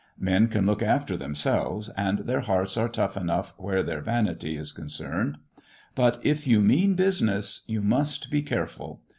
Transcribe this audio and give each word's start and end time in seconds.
Men 0.17 0.47
can 0.47 0.65
look 0.65 0.81
after 0.81 1.15
themselves, 1.15 1.89
and 1.89 2.17
their 2.25 2.39
hearts 2.39 2.75
are 2.75 2.89
tough 2.89 3.15
enough 3.15 3.53
where 3.59 3.83
their 3.83 4.01
vanity 4.01 4.57
is 4.57 4.71
con 4.71 4.87
cerned. 4.87 5.35
But 5.93 6.19
if 6.23 6.47
you 6.47 6.59
mean 6.59 6.95
business 6.95 7.61
you 7.67 7.83
must 7.83 8.31
be 8.31 8.41
careful. 8.41 9.03